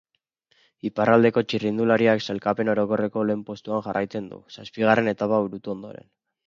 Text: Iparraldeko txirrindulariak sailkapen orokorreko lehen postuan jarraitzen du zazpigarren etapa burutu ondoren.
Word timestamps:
Iparraldeko 0.89 1.43
txirrindulariak 1.51 2.25
sailkapen 2.29 2.73
orokorreko 2.75 3.29
lehen 3.31 3.47
postuan 3.51 3.87
jarraitzen 3.91 4.35
du 4.35 4.43
zazpigarren 4.59 5.15
etapa 5.17 5.45
burutu 5.47 5.79
ondoren. 5.81 6.15